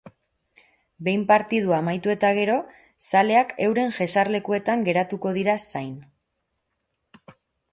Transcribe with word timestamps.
Behin 1.07 1.25
partida 1.31 1.75
amaitu 1.79 2.13
eta 2.13 2.31
gero, 2.39 2.55
zaleak 3.09 3.53
euren 3.67 3.93
jesarlekuetan 3.99 4.87
geratuko 4.89 5.35
dira 5.37 5.57
zain. 5.69 5.93